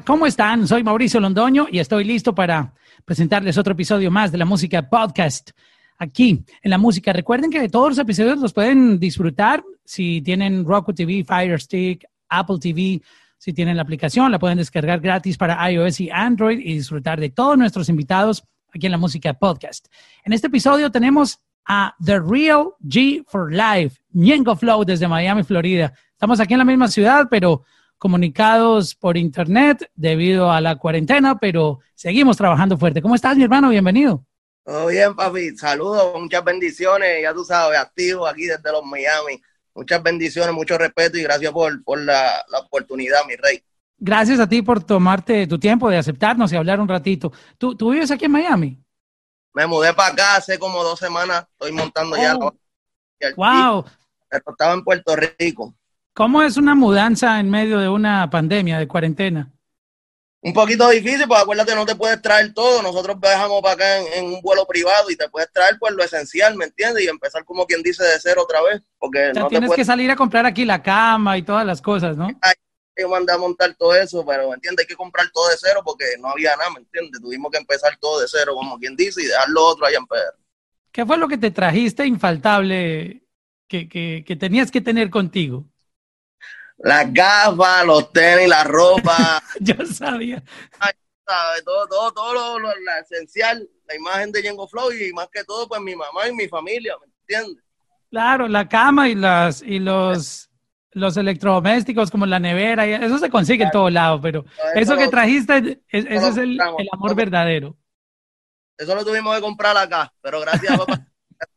[0.00, 0.66] ¿cómo están?
[0.66, 2.72] Soy Mauricio Londoño y estoy listo para
[3.04, 5.50] presentarles otro episodio más de la música podcast
[5.98, 7.12] aquí en la música.
[7.12, 12.56] Recuerden que todos los episodios los pueden disfrutar si tienen Roku TV, Fire Stick, Apple
[12.58, 13.02] TV.
[13.36, 17.28] Si tienen la aplicación, la pueden descargar gratis para iOS y Android y disfrutar de
[17.28, 19.88] todos nuestros invitados aquí en la música podcast.
[20.24, 25.92] En este episodio tenemos a The Real G for Life, Ñengo Flow desde Miami, Florida.
[26.12, 27.64] Estamos aquí en la misma ciudad, pero
[28.02, 33.00] comunicados por internet debido a la cuarentena, pero seguimos trabajando fuerte.
[33.00, 33.68] ¿Cómo estás, mi hermano?
[33.68, 34.26] Bienvenido.
[34.64, 35.56] Todo bien, papi.
[35.56, 37.22] Saludos, muchas bendiciones.
[37.22, 39.40] Ya tú sabes, activo aquí desde los Miami.
[39.72, 43.62] Muchas bendiciones, mucho respeto y gracias por, la, oportunidad, mi rey.
[43.98, 47.30] Gracias a ti por tomarte tu tiempo de aceptarnos y hablar un ratito.
[47.56, 48.84] ¿Tú, tú vives aquí en Miami?
[49.54, 51.46] Me mudé para acá hace como dos semanas.
[51.52, 52.34] Estoy montando ya.
[52.34, 52.52] Oh.
[53.36, 53.84] ¡Wow!
[54.28, 55.72] estaba en Puerto Rico.
[56.14, 59.50] ¿Cómo es una mudanza en medio de una pandemia, de cuarentena?
[60.44, 62.82] Un poquito difícil, porque acuérdate, no te puedes traer todo.
[62.82, 66.56] Nosotros viajamos para acá en, un vuelo privado y te puedes traer pues lo esencial,
[66.56, 67.04] ¿me entiendes?
[67.04, 68.82] Y empezar como quien dice de cero otra vez.
[68.98, 72.28] Porque no tienes que salir a comprar aquí la cama y todas las cosas, ¿no?
[72.94, 74.84] yo mandé a montar todo eso, pero ¿me entiendes?
[74.84, 77.22] Hay que comprar todo de cero porque no había nada, ¿me entiendes?
[77.22, 80.06] Tuvimos que empezar todo de cero, como quien dice, y dejar lo otro allá en
[80.06, 80.36] Pedro.
[80.90, 83.26] ¿Qué fue lo que te trajiste infaltable
[83.66, 85.71] que, que, que tenías que tener contigo?
[86.82, 89.42] Las gafas, los tenis, la ropa.
[89.60, 90.42] Yo sabía.
[91.64, 92.68] Todo, todo, todo lo,
[93.00, 96.48] esencial, la imagen de Yengo Flow y más que todo, pues mi mamá y mi
[96.48, 97.64] familia, ¿me entiendes?
[98.10, 100.50] Claro, la cama y las y los
[100.90, 105.82] los electrodomésticos como la nevera, eso se consigue en todo lado, pero eso, que trajiste,
[105.88, 107.78] ese es el, el amor verdadero.
[108.76, 111.06] Eso lo tuvimos que comprar acá, pero gracias papá,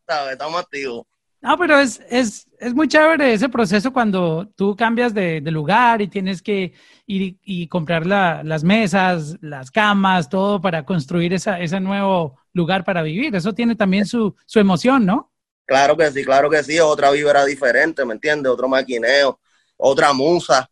[0.31, 1.05] estamos activos.
[1.45, 6.07] No, pero es, es, es, muy chévere ese proceso cuando tú cambias de, lugar y
[6.07, 6.73] tienes que
[7.06, 13.03] ir y, comprar las mesas, las camas, todo para construir esa, ese nuevo lugar para
[13.03, 13.35] vivir.
[13.35, 15.31] Eso tiene también su, su emoción, ¿no?
[15.67, 16.79] Claro que sí, claro que sí.
[16.79, 18.51] Otra vibra diferente, ¿me entiendes?
[18.51, 19.39] Otro maquineo,
[19.77, 20.67] otra musa.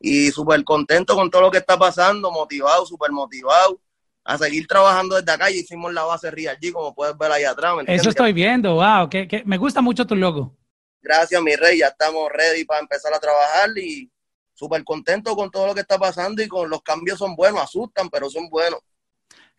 [0.00, 3.78] Y súper contento con todo lo que está pasando, motivado, súper motivado
[4.24, 7.44] a seguir trabajando desde acá y hicimos la base Real G, como puedes ver ahí
[7.44, 7.74] atrás.
[7.86, 10.56] Eso estoy viendo, wow, que, me gusta mucho tu logo.
[11.02, 14.10] Gracias, mi rey, ya estamos ready para empezar a trabajar y
[14.54, 18.08] súper contento con todo lo que está pasando y con los cambios son buenos, asustan,
[18.08, 18.80] pero son buenos.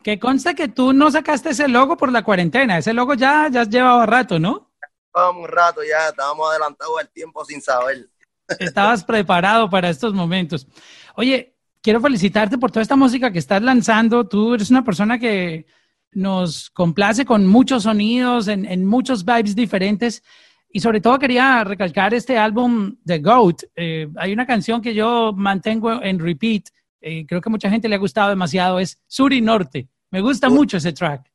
[0.02, 3.64] Que consta que tú no sacaste ese logo por la cuarentena, ese logo ya, ya
[3.64, 4.72] llevaba rato, ¿no?
[5.14, 8.09] Llevamos un rato ya, estábamos adelantados al tiempo sin saber.
[8.59, 10.68] Estabas preparado para estos momentos.
[11.16, 11.55] Oye,
[11.85, 14.28] quiero felicitarte por toda esta música que estás lanzando.
[14.28, 15.68] Tú eres una persona que
[16.13, 20.23] nos complace con muchos sonidos, en, muchos vibes diferentes.
[20.68, 23.66] Y sobre todo quería recalcar este álbum The GOAT.
[23.75, 26.63] Eh, hay una canción que yo mantengo en repeat,
[27.01, 29.88] eh, creo que mucha gente le ha gustado demasiado, es Sur y Norte.
[30.09, 31.31] Me gusta mucho ese track.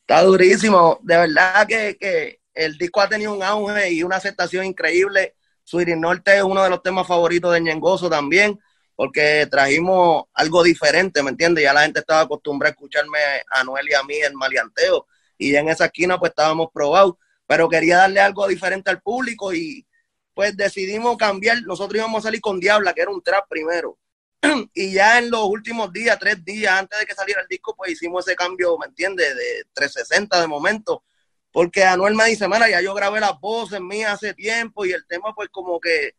[0.00, 1.00] Está durísimo.
[1.02, 5.34] De verdad que, que el disco ha tenido un auge y una aceptación increíble.
[5.64, 8.58] Sur y Norte es uno de los temas favoritos de Ñengoso también
[9.00, 11.64] porque trajimos algo diferente, ¿me entiendes?
[11.64, 13.18] Ya la gente estaba acostumbrada a escucharme
[13.50, 15.06] a Noel y a mí en malianteo,
[15.38, 17.14] y en esa esquina pues estábamos probados,
[17.46, 19.86] pero quería darle algo diferente al público y
[20.34, 23.96] pues decidimos cambiar, nosotros íbamos a salir con Diabla, que era un trap primero,
[24.74, 27.92] y ya en los últimos días, tres días antes de que saliera el disco, pues
[27.92, 29.34] hicimos ese cambio, ¿me entiendes?
[29.34, 31.04] De 360 de momento,
[31.50, 35.06] porque Anuel me dice, mira, ya yo grabé las voces mías hace tiempo y el
[35.06, 36.16] tema pues como que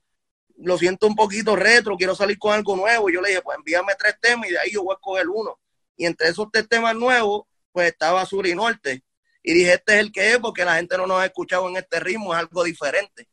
[0.64, 3.10] lo siento un poquito retro, quiero salir con algo nuevo.
[3.10, 5.28] Y yo le dije, pues envíame tres temas y de ahí yo voy a escoger
[5.28, 5.60] uno.
[5.98, 9.04] Y entre esos tres temas nuevos, pues estaba Sur y Norte.
[9.44, 11.78] Y dije, este es el que es, porque la gente no nos ha escuchado en
[11.78, 13.28] este ritmo, es algo diferente.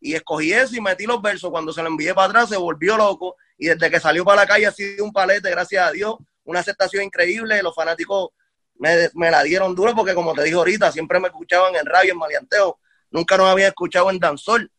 [0.00, 1.50] Y escogí eso y metí los versos.
[1.50, 3.36] Cuando se lo envié para atrás, se volvió loco.
[3.56, 6.16] Y desde que salió para la calle ha sido un palete, gracias a Dios.
[6.44, 7.62] Una aceptación increíble.
[7.62, 8.30] Los fanáticos
[8.74, 12.12] me, me la dieron duro porque, como te dije ahorita, siempre me escuchaban en radio,
[12.12, 12.78] en malianteo.
[13.10, 14.70] Nunca nos había escuchado en danzol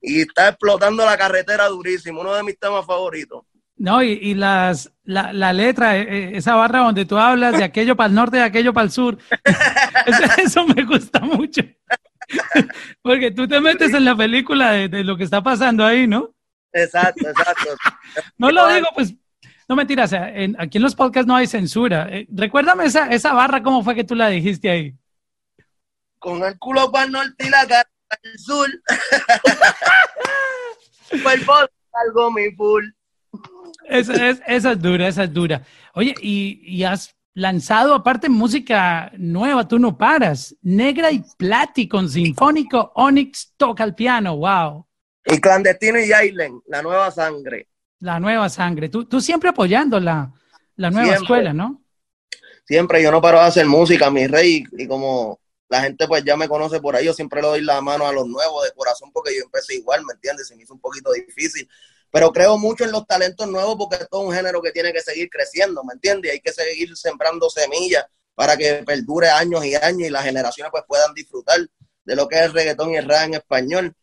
[0.00, 3.44] y está explotando la carretera durísimo, uno de mis temas favoritos.
[3.76, 8.08] No, y, las, la, letra, e, e, esa barra donde tú hablas de aquello para
[8.08, 9.18] el norte y aquello para el sur,
[10.38, 11.62] eso, me gusta mucho.
[13.02, 16.34] Porque tú te metes en la película de, lo que está pasando ahí, ¿no?
[16.72, 17.76] Exacto, exacto.
[18.38, 19.14] no lo digo, pues,
[19.68, 22.08] no mentiras, aquí en los podcasts no hay censura.
[22.10, 24.94] Eh, recuérdame esa, esa barra, ¿cómo fue que tú la dijiste ahí?
[26.18, 28.68] Con el culo para el norte y la cara al sur.
[31.92, 32.84] algo mi full.
[33.88, 35.62] Esa es, esa es dura, esa es dura.
[35.94, 40.54] Oye, y, has lanzado aparte música nueva, tú no paras.
[40.62, 44.86] Negra y Plati con Sinfónico Onyx toca el piano, wow.
[45.24, 47.68] Y Clandestino y Ailen, la nueva sangre.
[48.00, 48.88] La nueva sangre.
[48.88, 50.32] Tú, tú siempre apoyando la,
[50.76, 51.82] la nueva escuela, ¿no?
[52.64, 56.36] Siempre, yo no paro de hacer música, mi rey, y como la gente pues ya
[56.36, 59.12] me conoce por ahí, yo siempre le doy la mano a los nuevos de corazón
[59.12, 60.48] porque yo empecé igual, ¿me entiendes?
[60.48, 61.68] Se me hizo un poquito difícil,
[62.10, 65.00] pero creo mucho en los talentos nuevos porque es todo un género que tiene que
[65.00, 66.32] seguir creciendo, ¿me entiendes?
[66.32, 70.84] Hay que seguir sembrando semillas para que perdure años y años y las generaciones pues
[70.86, 71.58] puedan disfrutar
[72.04, 73.94] de lo que es el reggaetón y el rap en español.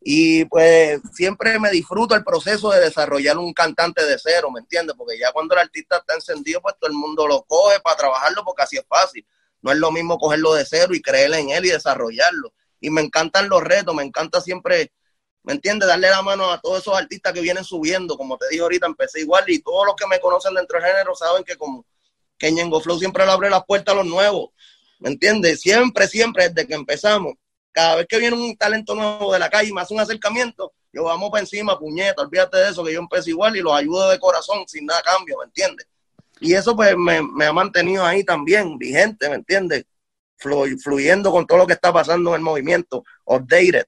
[0.00, 4.94] Y pues siempre me disfruto el proceso de desarrollar un cantante de cero, ¿me entiendes?
[4.96, 8.44] Porque ya cuando el artista está encendido, pues todo el mundo lo coge para trabajarlo
[8.44, 9.26] porque así es fácil.
[9.62, 12.52] No es lo mismo cogerlo de cero y creer en él y desarrollarlo.
[12.80, 14.92] Y me encantan los retos, me encanta siempre,
[15.42, 15.88] ¿me entiendes?
[15.88, 18.16] Darle la mano a todos esos artistas que vienen subiendo.
[18.16, 21.14] Como te dije ahorita, empecé igual y todos los que me conocen dentro del género
[21.14, 21.84] saben que como
[22.38, 24.50] que Ñengo Flow siempre le abre las puertas a los nuevos.
[25.00, 25.60] ¿Me entiendes?
[25.60, 27.34] Siempre, siempre, desde que empezamos.
[27.72, 30.72] Cada vez que viene un talento nuevo de la calle y me hace un acercamiento,
[30.92, 34.08] yo vamos para encima, puñeta, olvídate de eso, que yo empecé igual y los ayudo
[34.08, 35.86] de corazón, sin nada cambio, ¿me entiendes?
[36.40, 39.84] Y eso pues me, ha mantenido ahí también, vigente, ¿me entiendes?
[40.36, 43.86] fluyendo con todo lo que está pasando en el movimiento, updated.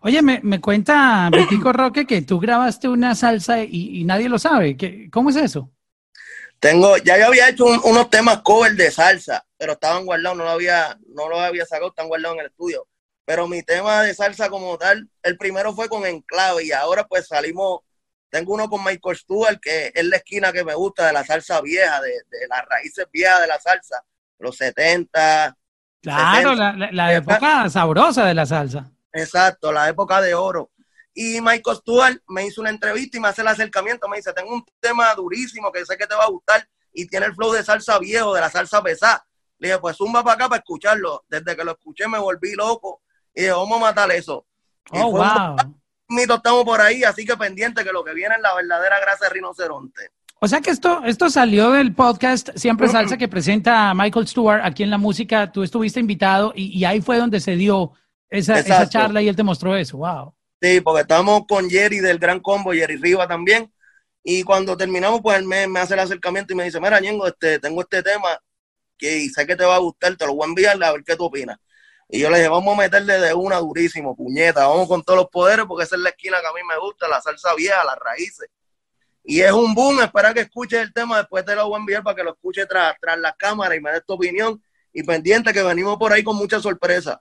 [0.00, 4.76] Oye, me, me cuenta Betico Roque que tú grabaste una salsa y, nadie lo sabe.
[4.76, 5.70] ¿Qué, ¿Cómo es eso?
[6.60, 10.50] Tengo, ya yo había hecho unos temas cover de salsa, pero estaban guardados, no lo
[10.50, 12.86] había, no lo había sacado, están guardados en el estudio.
[13.24, 17.26] Pero mi tema de salsa como tal, el primero fue con Enclave y ahora pues
[17.28, 17.80] salimos
[18.34, 21.60] tengo uno con Michael Stewart, que es la esquina que me gusta de la salsa
[21.60, 22.14] vieja, de,
[22.48, 24.04] las raíces viejas de la salsa,
[24.40, 25.56] los 70.
[26.02, 28.90] Claro, la, época sabrosa de la salsa.
[29.12, 30.72] Exacto, la época de oro.
[31.14, 34.08] Y Michael Stewart me hizo una entrevista y me hace el acercamiento.
[34.08, 37.26] Me dice: Tengo un tema durísimo que sé que te va a gustar y tiene
[37.26, 39.24] el flow de salsa viejo, de la salsa pesada.
[39.58, 41.24] Le dije: Pues zumba para acá para escucharlo.
[41.28, 43.02] Desde que lo escuché me volví loco
[43.32, 44.44] y dije: Vamos a matar eso.
[44.90, 45.54] Oh, wow
[46.08, 49.26] mito estamos por ahí, así que pendiente que lo que viene es la verdadera grasa
[49.26, 50.10] de rinoceronte.
[50.40, 54.82] O sea que esto, esto salió del podcast Siempre Salsa que presenta Michael Stewart aquí
[54.82, 55.50] en la música.
[55.50, 57.92] Tú estuviste invitado y, ahí fue donde se dio
[58.28, 59.96] esa, esa, charla y él te mostró eso.
[59.98, 60.34] Wow.
[60.60, 63.72] Sí, porque estamos con Jerry del Gran Combo, Jerry Riva también.
[64.22, 67.58] Y cuando terminamos, pues él me, hace el acercamiento y me dice: Mira, Ñengo, este,
[67.58, 68.38] tengo este tema
[68.96, 71.16] que sé que te va a gustar, te lo voy a enviar a ver qué
[71.16, 71.58] tú opinas.
[72.14, 75.28] Y yo le dije, vamos a meterle de una durísimo, puñeta, vamos con todos los
[75.30, 77.98] poderes, porque esa es la esquina que a mí me gusta, la salsa vieja, las
[77.98, 78.48] raíces.
[79.24, 82.04] Y es un boom, espera que escuches el tema, después te lo voy a enviar
[82.04, 84.62] para que lo escuche tras, tras la cámara y me des tu opinión.
[84.92, 87.20] Y pendiente que venimos por ahí con mucha sorpresa.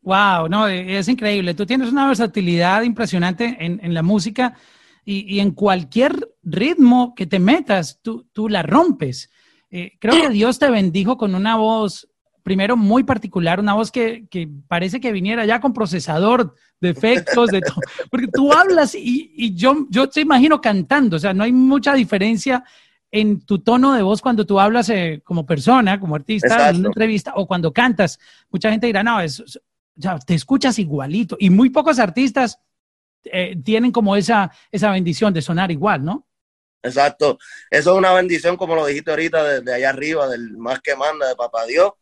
[0.00, 1.54] Wow, no, es increíble.
[1.54, 4.56] Tú tienes una versatilidad impresionante en, en la música
[5.04, 9.30] y, y, en cualquier ritmo que te metas, tú, tú la rompes.
[9.70, 12.08] Eh, creo que Dios te bendijo con una voz
[12.42, 14.26] primero muy particular, una voz que,
[14.68, 17.76] parece que viniera ya con procesador de efectos, de todo,
[18.10, 22.64] porque tú hablas y, yo, yo te imagino cantando, o sea, no hay mucha diferencia
[23.10, 26.88] en tu tono de voz cuando tú hablas eh, como persona, como artista, en una
[26.88, 28.18] entrevista, o cuando cantas.
[28.50, 29.60] Mucha gente dirá, no, es,
[29.94, 32.58] ya, te escuchas igualito, y muy pocos artistas
[33.24, 36.26] eh, tienen como esa, esa bendición de sonar igual, ¿no?
[36.82, 37.38] Exacto.
[37.70, 41.28] Eso es una bendición, como lo dijiste ahorita, desde allá arriba, del más que manda,
[41.28, 41.92] de Papá Dios.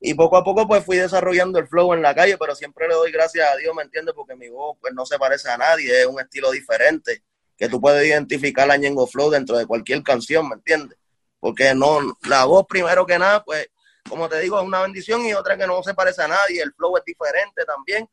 [0.00, 2.94] Y poco a poco pues fui desarrollando el flow en la calle, pero siempre le
[2.94, 4.14] doy gracias a Dios, ¿me entiendes?
[4.14, 7.22] Porque mi voz pues no se parece a nadie, es un estilo diferente,
[7.56, 10.98] que tú puedes identificar la Ñengo Flow dentro de cualquier canción, ¿me entiendes?
[11.40, 13.68] Porque no, la voz primero que nada, pues
[14.08, 16.72] como te digo, es una bendición y otra que no se parece a nadie, el
[16.72, 18.08] flow es diferente también.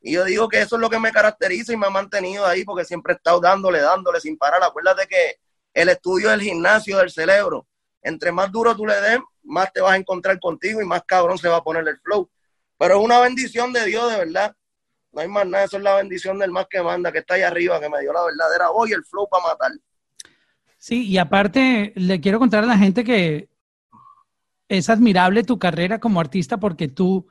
[0.00, 2.64] Y yo digo que eso es lo que me caracteriza y me ha mantenido ahí
[2.64, 4.62] porque siempre he estado dándole, dándole sin parar.
[4.62, 5.36] Acuérdate que
[5.74, 7.66] el estudio es el gimnasio del cerebro.
[8.02, 11.38] Entre más duro tú le des, más te vas a encontrar contigo y más cabrón
[11.38, 12.30] se va a poner el flow.
[12.78, 14.56] Pero es una bendición de Dios, de verdad.
[15.12, 17.42] No hay más nada, eso es la bendición del más que manda, que está ahí
[17.42, 19.72] arriba, que me dio la verdadera voz el flow para matar.
[20.78, 23.50] Sí, y aparte le quiero contar a la gente que
[24.68, 27.28] es admirable tu carrera como artista porque tú,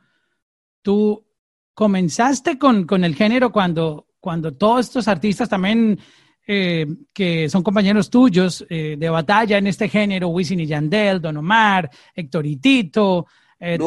[0.80, 1.26] tú
[1.74, 5.98] comenzaste con, con el género cuando, cuando todos estos artistas también
[6.46, 11.36] eh, que son compañeros tuyos eh, de batalla en este género, Wisin y Yandel, Don
[11.36, 13.26] Omar, Héctor y Tito,
[13.60, 13.78] eh,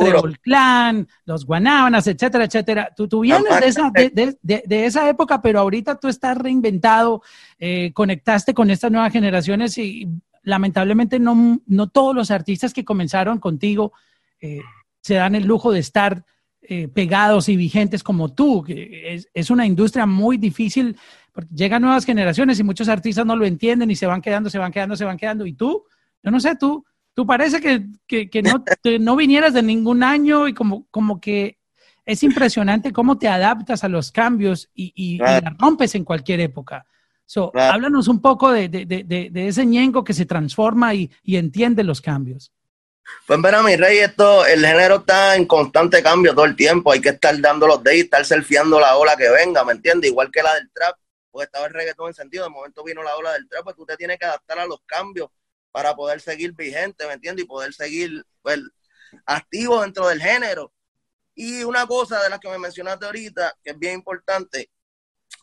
[0.41, 2.93] Clan, los Guanábanas, etcétera, etcétera.
[2.95, 7.21] Tú, tú vienes de esa, de, esa época, pero ahorita tú estás reinventado,
[7.59, 10.07] eh, conectaste con estas nuevas generaciones y
[10.43, 13.91] lamentablemente no, no todos los artistas que comenzaron contigo
[15.01, 16.23] se dan el lujo de estar
[16.93, 18.63] pegados y vigentes como tú.
[18.67, 20.95] Es, es una industria muy difícil
[21.35, 24.57] porque llegan nuevas generaciones y muchos artistas no lo entienden y se van quedando, se
[24.57, 25.45] van quedando, se van quedando.
[25.45, 25.83] Y tú,
[26.23, 28.63] yo no sé, tú, tú parece que, que, no,
[29.01, 31.57] no vinieras de ningún año y como, como que
[32.05, 36.85] es impresionante cómo te adaptas a los cambios y, y, la rompes en cualquier época.
[37.25, 41.35] So, Háblanos un poco de, de, de, de, ese ñengo que se transforma y, y
[41.35, 42.53] entiende los cambios.
[43.27, 46.93] Pues mira, mi rey, esto, el género está en constante cambio todo el tiempo.
[46.93, 50.11] Hay que estar dando los days, estar surfeando la ola que venga, ¿me entiendes?
[50.11, 50.95] Igual que la del trap,
[51.35, 53.97] pues estaba el reggaetón encendido, de momento vino la ola del trap, pues tú te
[53.97, 55.27] tienes que adaptar a los cambios
[55.69, 57.43] para poder seguir vigente, ¿me entiendes?
[57.43, 58.61] Y poder seguir, pues,
[59.25, 60.71] activo dentro del género.
[61.33, 64.71] Y una cosa de las que me mencionaste ahorita, que es bien importante,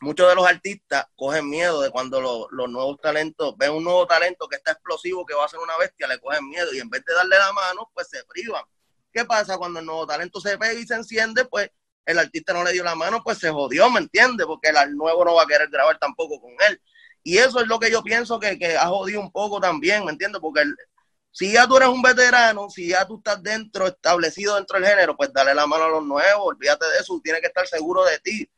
[0.01, 4.47] muchos de los artistas cogen miedo de cuando los, nuevos talentos ven un nuevo talento
[4.47, 7.05] que está explosivo, que va a ser una bestia, le cogen miedo y en vez
[7.05, 8.63] de darle la mano, pues se privan.
[9.11, 11.45] ¿Qué pasa cuando el nuevo talento se pega y se enciende?
[11.45, 11.69] Pues
[12.05, 14.45] el artista no le dio la mano, pues se jodió, ¿me entiendes?
[14.45, 16.81] Porque el nuevo no va a querer grabar tampoco con él.
[17.23, 20.11] Y eso es lo que yo pienso que, que ha jodido un poco también, ¿me
[20.11, 20.41] entiendes?
[20.41, 20.63] Porque
[21.31, 25.17] si ya tú eres un veterano, si ya tú estás dentro, establecido dentro del género,
[25.17, 28.19] pues dale la mano a los nuevos, olvídate de eso, tienes que estar seguro de
[28.19, 28.49] ti.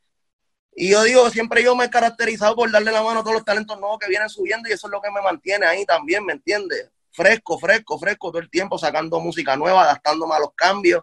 [0.74, 3.44] Y yo digo, siempre yo me he caracterizado por darle la mano a todos los
[3.46, 6.34] talentos nuevos que vienen subiendo y eso es lo que me mantiene ahí también, ¿me
[6.34, 6.90] entiendes?
[7.12, 11.02] Fresco, fresco, fresco todo el tiempo, sacando música nueva, adaptándome a los cambios.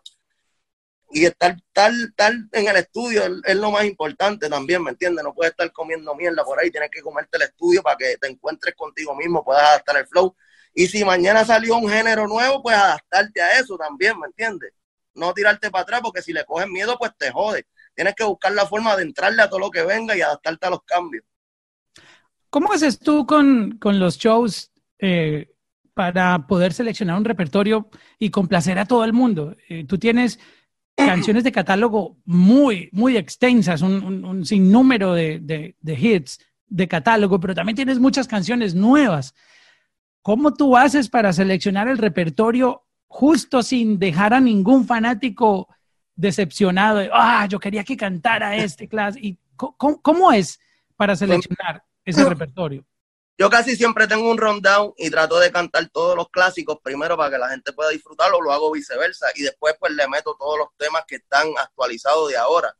[1.15, 5.23] Y estar tal, tal en el estudio es, lo más importante también, ¿me entiendes?
[5.23, 8.27] No puedes estar comiendo mierda por ahí, tienes que comerte el estudio para que te
[8.27, 10.35] encuentres contigo mismo, puedas adaptar el flow
[10.73, 14.73] y si mañana salió un género nuevo, pues adaptarte a eso también, ¿me entiendes?
[15.13, 17.67] No tirarte para atrás, porque si le coges miedo, pues te jode.
[17.93, 20.71] Tienes que buscar la forma de entrarle a todo lo que venga y adaptarte a
[20.71, 21.23] los cambios.
[22.49, 25.53] ¿Cómo haces tú con, los shows eh,
[25.93, 29.55] para poder seleccionar un repertorio y complacer a todo el mundo?
[29.69, 30.39] Eh, tú tienes
[30.95, 37.75] canciones de catálogo muy, muy extensas, un, sinnúmero de, de hits de catálogo, pero también
[37.75, 39.35] tienes muchas canciones nuevas.
[40.23, 45.67] ¿Cómo tú haces para seleccionar el repertorio justo sin dejar a ningún fanático
[46.15, 47.01] decepcionado?
[47.11, 49.19] ah, yo quería que cantara este clase.
[49.21, 50.59] ¿Y cómo, es
[50.95, 52.85] para seleccionar ese repertorio?
[53.37, 57.31] Yo casi siempre tengo un rundown y trato de cantar todos los clásicos primero para
[57.31, 60.67] que la gente pueda disfrutarlo, lo hago viceversa y después pues le meto todos los
[60.77, 62.75] temas que están actualizados de ahora.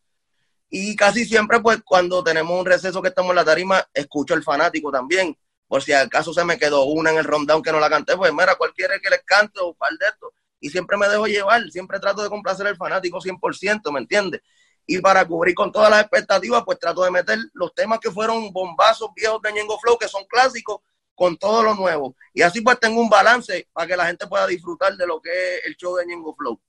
[0.69, 4.43] Y casi siempre pues cuando tenemos un receso que estamos en la tarima, escucho el
[4.43, 5.37] fanático también
[5.73, 8.31] por si acaso se me quedó una en el rundown que no la canté, pues
[8.31, 10.31] mira, cualquiera que les cante o par de esto.
[10.59, 14.41] Y siempre me dejo llevar, siempre trato de complacer al fanático 100%, ¿me entiendes?
[14.85, 18.51] Y para cubrir con todas las expectativas, pues trato de meter los temas que fueron
[18.51, 20.81] bombazos viejos de Ñengo Flow, que son clásicos,
[21.15, 22.15] con todo lo nuevo.
[22.33, 25.29] Y así pues tengo un balance para que la gente pueda disfrutar de lo que
[25.29, 26.59] es el show de Ñengo Flow.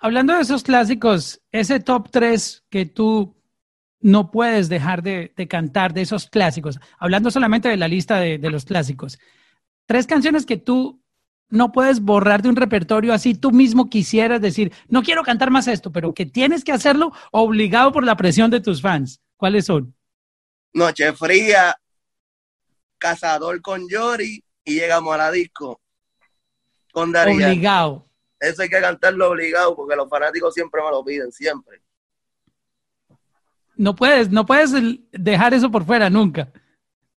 [0.00, 3.34] Hablando de esos clásicos, ese top 3 que tú
[4.00, 6.78] no puedes dejar de, cantar de esos clásicos.
[6.98, 9.18] Hablando solamente de la lista de, los clásicos.
[9.86, 11.02] Tres canciones que tú
[11.54, 15.68] no puedes borrar de un repertorio así tú mismo quisieras decir, no quiero cantar más
[15.68, 19.20] esto, pero que tienes que hacerlo obligado por la presión de tus fans.
[19.36, 19.94] ¿Cuáles son?
[20.72, 21.78] Noche Fría,
[22.98, 25.80] Cazador con Yori y llegamos a la disco
[26.92, 27.36] con Darío.
[27.36, 28.06] Obligado.
[28.40, 31.80] Eso hay que cantarlo obligado porque los fanáticos siempre me lo piden, siempre.
[33.76, 34.72] No puedes, no puedes
[35.12, 36.52] dejar eso por fuera nunca.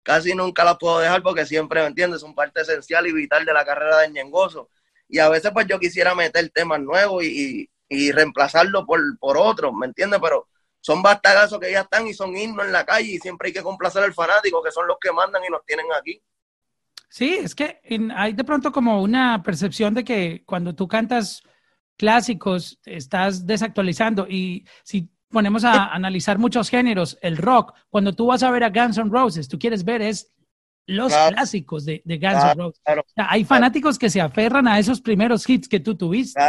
[0.05, 2.21] Casi nunca la puedo dejar porque siempre, ¿me entiendes?
[2.21, 4.69] Son parte esencial y vital de la carrera de Ñengoso.
[5.09, 9.73] Y a veces pues yo quisiera meter temas nuevos y, y, reemplazarlo por, por otros,
[9.73, 10.21] ¿me entiendes?
[10.23, 10.47] Pero
[10.81, 13.63] son bastagazos que ya están y son himnos en la calle y siempre hay que
[13.63, 16.23] complacer al fanático, que son los que mandan y nos tienen aquí.
[17.09, 17.81] Sí, es que
[18.15, 21.43] hay de pronto como una percepción de que cuando tú cantas
[21.97, 28.43] clásicos estás desactualizando y si ponemos a analizar muchos géneros, el rock, cuando tú vas
[28.43, 30.33] a ver a Guns N' Roses, tú quieres ver es
[30.87, 32.81] los clásicos de, Guns N' Roses.
[33.17, 36.41] hay fanáticos que se aferran a esos primeros hits que tú tuviste.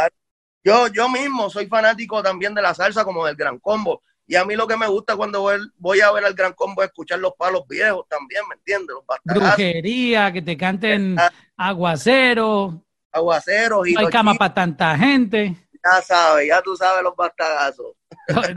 [0.64, 4.02] Yo, yo mismo soy fanático también de la salsa como del Gran Combo.
[4.26, 6.88] Y a mí lo que me gusta cuando voy, a ver al Gran Combo es
[6.88, 8.96] escuchar los palos viejos también, ¿me entiendes?
[9.24, 11.16] Brujería, que te canten
[11.56, 12.82] aguacero.
[13.12, 13.86] Aguacero.
[13.86, 15.65] Y no hay cama para tanta gente.
[15.92, 17.96] Ya sabes, ya tú sabes los bastagazos.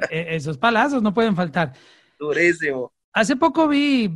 [0.09, 1.74] E-, esos palazos no pueden faltar.
[2.17, 2.91] Durísimo.
[3.13, 4.12] Hace poco vi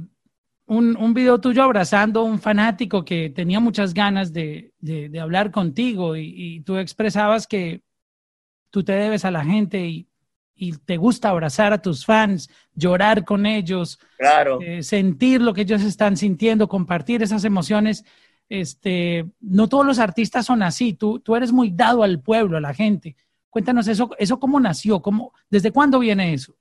[0.65, 5.51] un, un, video tuyo abrazando a un fanático que tenía muchas ganas de, de, hablar
[5.51, 7.81] contigo y, tú expresabas que
[8.69, 10.07] tú te debes a la gente y,
[10.55, 14.59] y, te gusta abrazar a tus fans, llorar con ellos, claro.
[14.61, 18.05] Eh, sentir lo que ellos están sintiendo, compartir esas emociones.
[18.49, 22.61] Este, no todos los artistas son así, tú, tú eres muy dado al pueblo, a
[22.61, 23.15] la gente.
[23.49, 26.55] Cuéntanos eso, eso cómo nació, cómo, desde cuándo viene eso.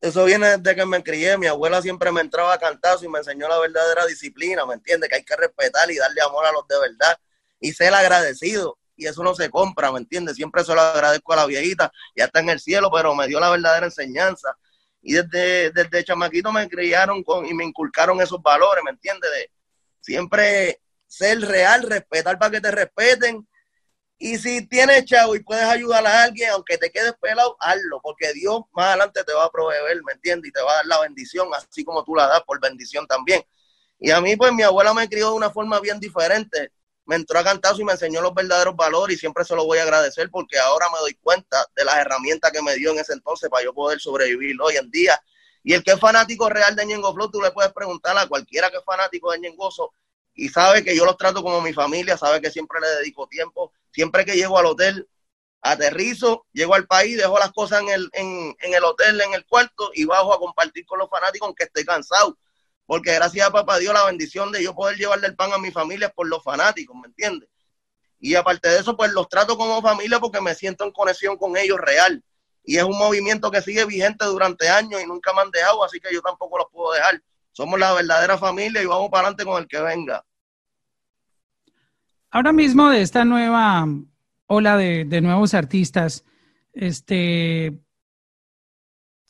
[0.00, 1.36] Eso viene desde que me crié.
[1.36, 5.08] Mi abuela siempre me entraba a cantar y me enseñó la verdadera disciplina, ¿me entiendes?
[5.08, 7.18] Que hay que respetar y darle amor a los de verdad
[7.60, 8.78] y ser agradecido.
[8.96, 10.36] Y eso no se compra, ¿me entiendes?
[10.36, 13.38] Siempre se lo agradezco a la viejita, ya está en el cielo, pero me dio
[13.38, 14.56] la verdadera enseñanza.
[15.02, 19.30] Y desde, desde chamaquito me criaron con, y me inculcaron esos valores, ¿me entiendes?
[19.30, 19.50] De
[20.00, 23.48] siempre ser real, respetar para que te respeten.
[24.18, 28.32] Y si tienes chavo y puedes ayudar a alguien, aunque te quedes pelado, hazlo, porque
[28.32, 30.48] Dios más adelante te va a proveer, ¿me entiendes?
[30.48, 33.42] Y te va a dar la bendición, así como tú la das por bendición también.
[33.98, 36.72] Y a mí, pues mi abuela me crió de una forma bien diferente.
[37.04, 39.78] Me entró a cantazo y me enseñó los verdaderos valores y siempre se lo voy
[39.78, 43.14] a agradecer porque ahora me doy cuenta de las herramientas que me dio en ese
[43.14, 45.18] entonces para yo poder sobrevivir hoy en día.
[45.62, 48.70] Y el que es fanático real de Ñengo Flow, tú le puedes preguntar a cualquiera
[48.70, 49.92] que es fanático de Ñengoso
[50.38, 53.72] y sabe que yo los trato como mi familia, sabe que siempre le dedico tiempo.
[53.90, 55.08] Siempre que llego al hotel,
[55.60, 59.44] aterrizo, llego al país, dejo las cosas en el, en, en el hotel, en el
[59.44, 62.38] cuarto y bajo a compartir con los fanáticos aunque esté cansado
[62.88, 65.70] porque gracias a papá Dios la bendición de yo poder llevarle el pan a mi
[65.70, 67.46] familia por los fanáticos, ¿me entiendes?
[68.18, 71.58] Y aparte de eso, pues los trato como familia porque me siento en conexión con
[71.58, 72.24] ellos real.
[72.64, 76.00] Y es un movimiento que sigue vigente durante años y nunca me han dejado, así
[76.00, 77.22] que yo tampoco los puedo dejar.
[77.52, 80.24] Somos la verdadera familia y vamos para adelante con el que venga.
[82.30, 83.86] Ahora mismo de esta nueva
[84.46, 86.24] ola de, nuevos artistas,
[86.72, 87.78] este,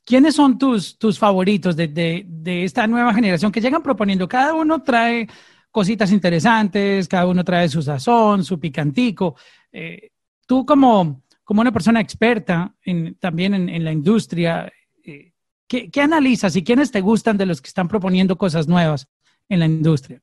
[0.05, 1.87] ¿Quiénes son tus, tus favoritos de,
[2.27, 4.27] de, esta nueva generación que llegan proponiendo?
[4.27, 5.29] Cada uno trae
[5.71, 9.37] cositas interesantes, cada uno trae su sazón, su picantico.
[9.71, 10.11] Eh,
[10.47, 14.73] tú como, como una persona experta en, también en, la industria,
[15.05, 15.35] eh,
[15.67, 19.07] ¿qué, ¿qué, analizas y quiénes te gustan de los que están proponiendo cosas nuevas
[19.51, 20.23] en la industria?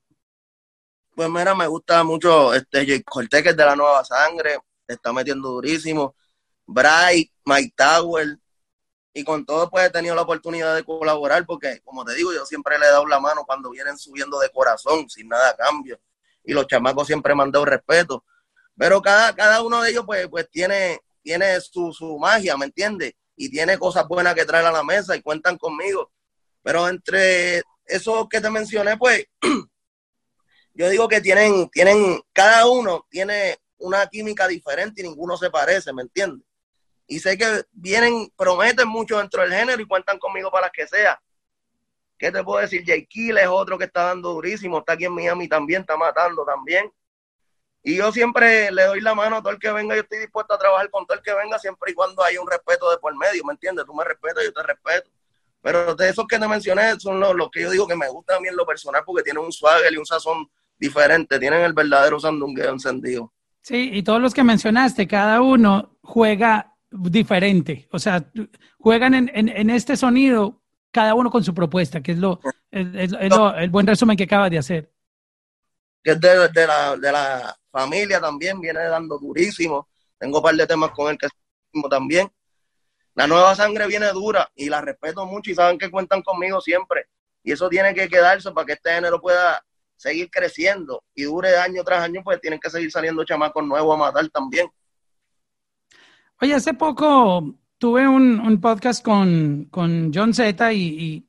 [1.16, 5.14] Pues mira, me gusta mucho este Jake Cortez, que es de la nueva sangre, está
[5.14, 6.16] metiendo durísimo.
[6.66, 8.38] Bright, Mike Tower,
[9.14, 12.46] y con todo pues he tenido la oportunidad de colaborar porque como te digo yo
[12.46, 15.98] siempre le he dado la mano cuando vienen subiendo de corazón sin nada a cambio
[16.44, 18.26] y los chamacos siempre me han dado respeto
[18.78, 23.14] pero cada, cada uno de ellos pues, pues tiene, tiene su, su magia, ¿me entiendes?
[23.36, 26.12] Y tiene cosas buenas que traer a la mesa y cuentan conmigo.
[26.62, 29.26] Pero entre esos que te mencioné, pues
[30.76, 35.92] yo digo que tienen, tienen, cada uno tiene una química diferente y ninguno se parece,
[35.92, 36.46] ¿me entiendes?
[37.08, 41.22] y sé que vienen, prometen mucho dentro del género y cuentan conmigo para que sea.
[42.18, 42.84] ¿Qué te puedo decir?
[42.86, 46.46] Jay Kill es otro que está dando durísimo, está aquí en Miami también, está matando
[46.46, 46.92] también.
[47.84, 50.54] Y yo siempre le doy la mano a todo el que venga, yo estoy dispuesto
[50.54, 53.16] a trabajar con todo el que venga siempre y cuando haya un respeto de por
[53.16, 53.86] medio, ¿me entiendes?
[53.86, 55.10] Tú me respetas, yo te respeto.
[55.62, 58.40] Pero de esos que te mencioné son los, que yo digo que me gustan a
[58.40, 62.20] mí en lo personal porque tienen un swagger y un sazón diferente, tienen el verdadero
[62.20, 63.34] sandungueo encendido.
[63.62, 67.88] Sí, y todos los que mencionaste, cada uno juega diferente.
[67.92, 68.24] O sea,
[68.78, 70.62] juegan en, en, este sonido
[70.92, 72.40] cada uno con su propuesta, que es lo,
[72.72, 74.92] el buen resumen que acaba de hacer.
[76.04, 79.90] Que es de, de, la, de la familia también, viene dando durísimo.
[80.18, 81.28] Tengo un par de temas con él que
[81.90, 82.32] también.
[83.16, 87.08] La nueva sangre viene dura y la respeto mucho y saben que cuentan conmigo siempre.
[87.44, 89.64] Y eso tiene que quedarse para que este género pueda
[89.96, 94.00] seguir creciendo y dure año tras año, pues tienen que seguir saliendo chamacos nuevos a
[94.00, 94.68] matar también.
[96.42, 99.70] Oye, hace poco tuve un, podcast con,
[100.14, 101.26] John Z y,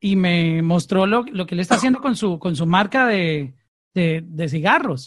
[0.00, 3.54] y, me mostró lo, lo, que le está haciendo con su, con su marca de,
[3.94, 5.06] de, cigarros.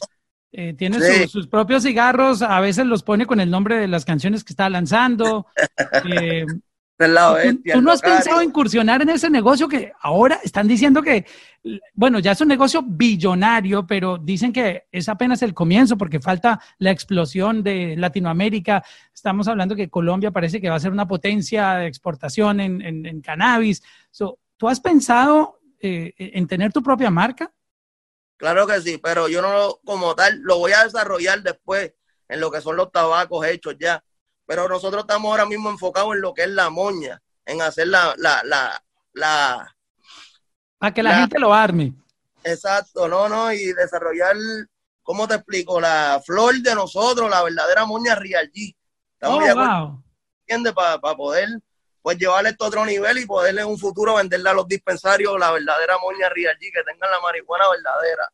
[0.51, 4.43] Eh, tiene sus propios cigarros, a veces los pone con el nombre de las canciones
[4.43, 5.47] que está lanzando.
[6.21, 6.45] Eh,
[6.97, 11.25] ¿Tú, no has pensado incursionar en ese negocio que ahora están diciendo que,
[11.93, 16.61] bueno, ya es un negocio billonario, pero dicen que es apenas el comienzo porque falta
[16.77, 18.81] la explosión de Latinoamérica.
[19.13, 23.83] Estamos hablando que Colombia parece que va a ser una potencia de exportación en, cannabis.
[24.57, 27.51] ¿Tú has pensado eh, en tener tu propia marca?
[28.37, 31.93] Claro que sí, pero yo no como tal lo voy a desarrollar después
[32.29, 34.01] en lo que son los tabacos hechos ya
[34.45, 38.13] pero nosotros estamos ahora mismo enfocados en lo que es la moña, en hacer la,
[38.17, 39.75] la, la, la
[40.77, 41.93] para que la, gente lo arme.
[42.43, 44.35] Exacto, no, no, y desarrollar,
[45.01, 45.79] ¿cómo te explico?
[45.79, 48.75] La flor de nosotros, la verdadera moña Real G.
[49.21, 50.03] Oh, wow.
[50.41, 50.73] ¿Entiendes?
[50.73, 51.49] Para poder
[52.05, 55.39] pues llevarle esto a otro nivel y poderle en un futuro venderle a los dispensarios
[55.39, 58.29] la verdadera moña Real G, que tengan la marihuana verdadera.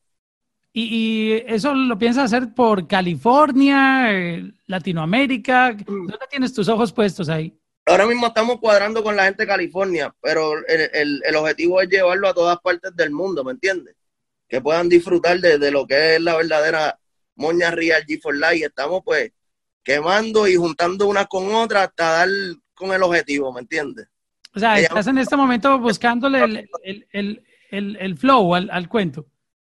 [0.73, 5.73] ¿Y, eso lo piensas hacer por California, eh, Latinoamérica?
[5.73, 6.07] Mm.
[6.07, 7.57] ¿Dónde tienes tus ojos puestos ahí?
[7.85, 12.33] Ahora mismo estamos cuadrando con la gente de California, pero el, objetivo es llevarlo a
[12.33, 13.95] todas partes del mundo, ¿me entiendes?
[14.47, 16.99] Que puedan disfrutar de, lo que es la verdadera
[17.35, 18.65] moña Real G4 Life.
[18.67, 19.31] Estamos pues
[19.83, 22.29] quemando y juntando una con otra hasta dar
[22.73, 24.07] con el objetivo, ¿me entiendes?
[24.53, 26.69] O sea, estás en este momento buscándole
[27.11, 29.25] el, flow al, al cuento.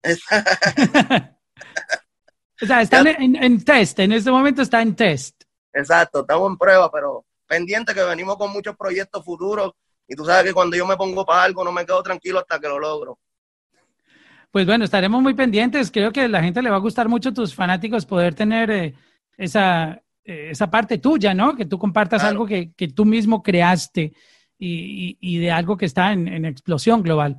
[2.63, 5.43] o sea, están en, test, en este momento está en test.
[5.73, 9.73] Exacto, estamos en prueba, pero pendiente que venimos con muchos proyectos futuros
[10.09, 12.59] Y tú sabes que cuando yo me pongo para algo no me quedo tranquilo hasta
[12.59, 13.19] que lo logro.
[14.51, 15.91] Pues bueno, estaremos muy pendientes.
[15.91, 18.95] Creo que a la gente le va a gustar mucho tus fanáticos poder tener eh,
[19.37, 21.55] esa, eh, esa parte tuya, ¿no?
[21.55, 24.15] Que tú compartas algo que, que, tú mismo creaste
[24.59, 27.39] y, y, de algo que está en, en, explosión global.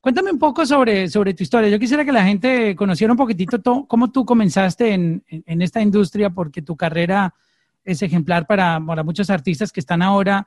[0.00, 1.68] Cuéntame un poco sobre, sobre tu historia.
[1.68, 6.30] Yo quisiera que la gente conociera un poquitito cómo tú comenzaste en, en, esta industria,
[6.30, 7.34] porque tu carrera
[7.84, 10.46] es ejemplar para, para muchos artistas que están ahora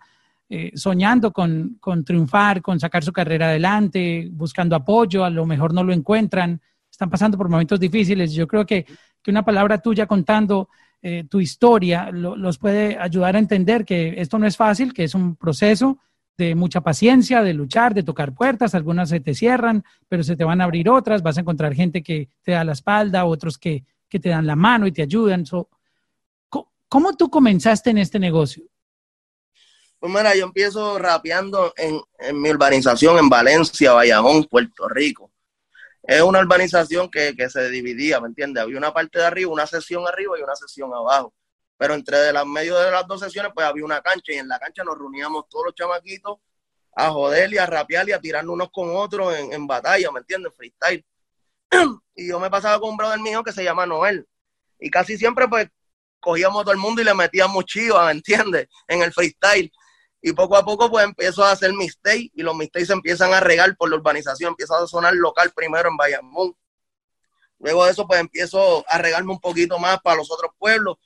[0.49, 5.73] eh, soñando con, con, triunfar, con sacar su carrera adelante, buscando apoyo, a lo mejor
[5.73, 8.33] no lo encuentran, están pasando por momentos difíciles.
[8.33, 8.85] Yo creo que,
[9.21, 10.69] que una palabra tuya contando
[11.01, 15.15] eh, tu historia los puede ayudar a entender que esto no es fácil, que es
[15.15, 15.99] un proceso
[16.41, 20.43] de mucha paciencia, de luchar, de tocar puertas, algunas se te cierran, pero se te
[20.43, 23.83] van a abrir otras, vas a encontrar gente que te da la espalda, otros que,
[24.09, 25.43] que te dan la mano y te ayudan.
[26.89, 28.63] ¿Cómo tú comenzaste en este negocio?
[29.99, 35.31] Pues mira, yo empiezo rapeando en, en mi urbanización en Valencia, Bayamón, Puerto Rico.
[36.01, 38.63] Es una urbanización que, que se dividía, ¿me entiendes?
[38.63, 41.31] Había una parte de arriba, una sesión arriba y una sesión abajo
[41.81, 44.59] pero entre las medio de las dos sesiones pues había una cancha y en la
[44.59, 46.37] cancha nos reuníamos todos los chamaquitos
[46.95, 50.53] a joder y a rapear y a tirarnos unos con otros en, batalla, ¿me entiendes?
[50.55, 51.03] Freestyle.
[52.15, 54.27] y yo me pasaba con un brother mío que se llama Noel
[54.77, 55.69] y casi siempre pues
[56.19, 58.67] cogíamos a todo el mundo y le metíamos chiva, ¿me entiendes?
[58.87, 59.71] En el freestyle.
[60.21, 63.39] Y poco a poco pues empiezo a hacer mistake y los mistakes se empiezan a
[63.39, 66.55] regar por la urbanización, empieza a sonar local primero en Bayamón.
[67.57, 70.97] Luego de eso pues empiezo a regarme un poquito más para los otros pueblos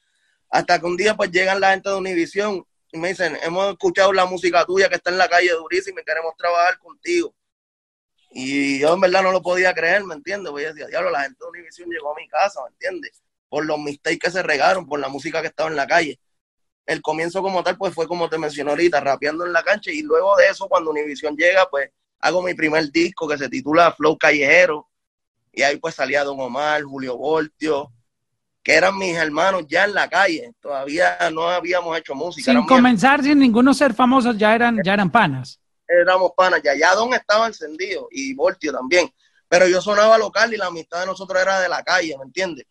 [0.55, 4.13] hasta que un día pues llegan la gente de Univision y me dicen, hemos escuchado
[4.13, 7.35] la música tuya que está en la calle durísima y queremos trabajar contigo.
[8.31, 10.53] Y yo en verdad no lo podía creer, ¿me entiendes?
[10.53, 13.21] Decir, diablo, la gente de Univision llegó a mi casa, ¿me entiendes?
[13.49, 16.21] Por los mistakes que se regaron, por la música que estaba en la calle.
[16.85, 19.91] El comienzo como tal, pues fue como te mencioné ahorita, rapeando en la cancha.
[19.91, 21.89] Y luego de eso, cuando Univision llega, pues
[22.19, 24.87] hago mi primer disco que se titula Flow Callejero.
[25.51, 27.91] Y ahí pues salía Don Omar, Julio Voltio,
[28.65, 30.51] que eran mis hermanos ya en la calle.
[30.59, 32.51] Todavía no habíamos hecho música.
[32.51, 35.59] Sin comenzar, sin ninguno ser famosos, ya eran, ya eran panas.
[35.87, 39.07] Éramos panas, ya, ya Don estaba encendido y Voltio también.
[39.47, 42.65] Pero yo sonaba local y la amistad de nosotros era de la calle, ¿me entiendes?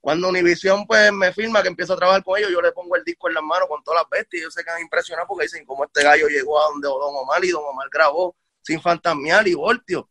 [0.00, 3.04] Cuando Univision pues me firma que empiezo a trabajar con ellos, yo le pongo el
[3.04, 5.66] disco en las manos con todas las bestias y ellos se quedan impresionados porque dicen
[5.66, 9.52] cómo este gallo llegó a donde Don Omar y Don Omar grabó sin fantasmial y
[9.52, 10.08] Voltio.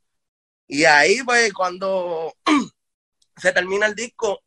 [0.67, 2.31] Y ahí pues cuando
[3.37, 4.41] se termina el disco,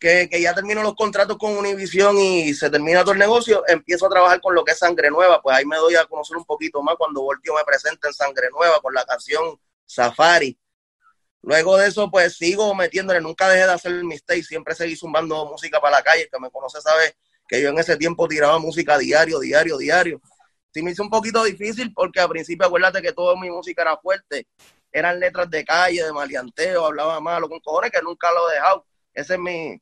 [0.00, 4.08] que, ya termino los contratos con Univision y se termina todo el negocio, empiezo a
[4.08, 6.82] trabajar con lo que es Sangre Nueva, pues ahí me doy a conocer un poquito
[6.82, 10.58] más cuando Voltio me presenta en Sangre Nueva con la canción Safari.
[11.42, 15.44] Luego de eso, pues sigo metiéndole, nunca dejé de hacer el mistake, siempre seguí zumbando
[15.46, 17.14] música para la calle, que me conoce sabe
[17.46, 20.20] que yo en ese tiempo tiraba música diario, diario, diario.
[20.72, 23.96] Sí me hizo un poquito difícil porque al principio acuérdate que toda mi música era
[23.98, 24.46] fuerte,
[24.92, 28.86] eran letras de calle, de maleanteo, hablaba malo, con cojones que nunca lo he dejado.
[29.12, 29.80] Ese es mi,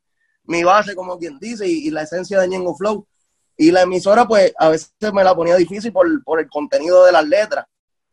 [0.49, 3.07] mi base, como quien dice, y, la esencia de Ñengo Flow.
[3.55, 7.11] Y la emisora, pues, a veces me la ponía difícil por, por el contenido de
[7.11, 7.67] las letras,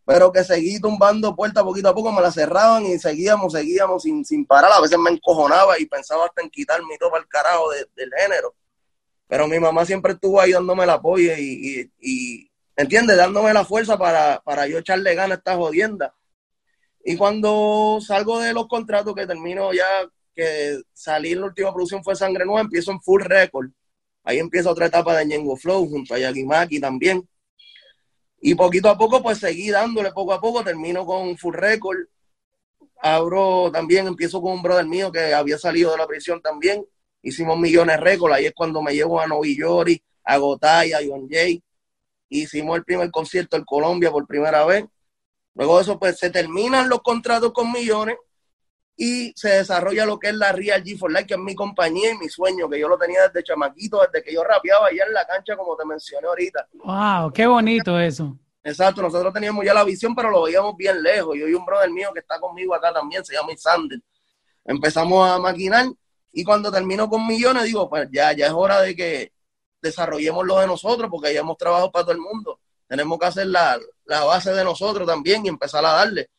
[0.04, 4.22] pero que seguí tumbando puertas poquito a poco, me la cerraban y seguíamos, seguíamos sin,
[4.22, 4.70] sin parar.
[4.70, 8.54] A veces me encojonaba y pensaba hasta en quitar mi topa al carajo del género.
[9.28, 13.16] Pero mi mamá siempre estuvo ahí dándome el apoyo y, y, y ¿entiendes?
[13.16, 16.14] Dándome la fuerza para, para yo echarle ganas a esta jodienda.
[17.02, 19.86] Y cuando salgo de los contratos que termino ya
[20.36, 23.70] que salí en la última producción fue Sangre Nueva, empiezo en Full Record.
[24.22, 27.26] Ahí empieza otra etapa de Ñengo Flow junto a Yagimaki también.
[28.40, 31.98] Y poquito a poco, pues seguí dándole poco a poco, termino con Full Record.
[33.00, 36.84] Abro también, empiezo con un brother mío que había salido de la prisión también.
[37.22, 38.34] Hicimos millones de récords.
[38.34, 41.62] Ahí es cuando me llevo a Novi Yori, a Gotay, a John Jay.
[42.28, 44.84] Hicimos el primer concierto en Colombia por primera vez.
[45.54, 48.16] Luego de eso, pues se terminan los contratos con millones
[48.96, 52.12] y se desarrolla lo que es la Real G 4 Life, que es mi compañía
[52.12, 55.12] y mi sueño, que yo lo tenía desde chamaquito, desde que yo rapeaba allá en
[55.12, 56.66] la cancha, como te mencioné ahorita.
[56.72, 57.30] ¡Wow!
[57.32, 58.38] ¡Qué bonito eso!
[58.64, 61.36] Exacto, nosotros teníamos ya la visión, pero lo veíamos bien lejos.
[61.38, 64.00] Yo y un brother mío que está conmigo acá también, se llama Isander.
[64.64, 65.86] Empezamos a maquinar
[66.32, 69.32] y cuando termino con millones, digo, pues ya, ya es hora de que
[69.80, 72.58] desarrollemos lo de nosotros, porque ya hemos trabajado para todo el mundo.
[72.88, 76.30] Tenemos que hacer la, la base de nosotros también y empezar a darle.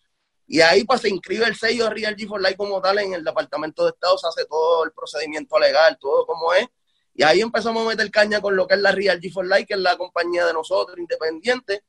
[0.47, 3.13] Y ahí pues se inscribe el sello de Real G 4 Life como tal en
[3.13, 6.65] el Departamento de Estado, se hace todo el procedimiento legal, todo como es.
[7.13, 9.65] Y ahí empezamos a meter caña con lo que es la Real G 4 Life,
[9.65, 11.83] que es la compañía de nosotros, independiente.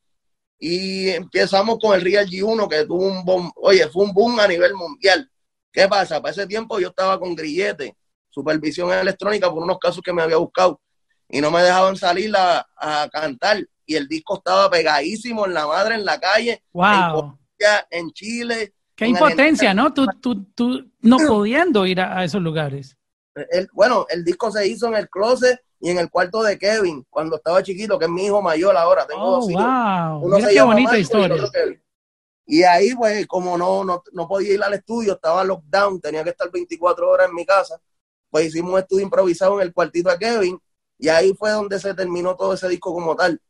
[0.59, 4.49] Y empezamos con el Real G1, que tuvo un boom, oye, fue un boom a
[4.49, 5.31] nivel mundial.
[5.71, 6.21] ¿Qué pasa?
[6.21, 7.97] Para ese tiempo yo estaba con grillete,
[8.29, 10.81] supervisión electrónica por unos casos que me había buscado
[11.29, 15.67] y no me dejaban salir a, a cantar y el disco estaba pegadísimo en la
[15.67, 17.39] madre, en la calle, wow.
[17.91, 18.75] En, Chile.
[18.95, 19.93] Qué impotencia, ¿no?
[19.93, 22.97] Tú, tú, tú no pudiendo ir a, esos lugares.
[23.51, 27.07] El, bueno, el disco se hizo en el closet y en el cuarto de Kevin,
[27.09, 29.07] cuando estaba chiquito, que es mi hijo mayor ahora.
[29.07, 29.63] Tengo oh, dos hijos.
[29.63, 30.21] Wow.
[30.25, 31.37] Uno Mira qué bonita historia.
[32.51, 36.31] Y ahí, pues, como no, no, no podía ir al estudio, estaba lockdown, tenía que
[36.31, 37.79] estar 24 horas en mi casa,
[38.31, 40.59] pues hicimos un estudio improvisado en el cuartito de Kevin
[40.99, 43.41] y ahí fue donde se terminó todo ese disco como tal.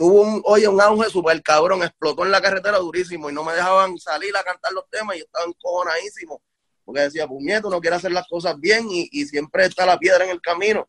[0.00, 3.52] Tuvo un, oye, un auge súper cabrón, explotó en la carretera durísimo y no me
[3.52, 6.40] dejaban salir a cantar los temas y estaba encojonadísimo
[6.86, 10.24] porque decía, puñeto, no quiere hacer las cosas bien y, y, siempre está la piedra
[10.24, 10.88] en el camino.